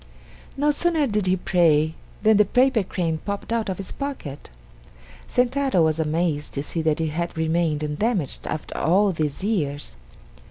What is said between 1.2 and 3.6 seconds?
he pray than the paper crane popped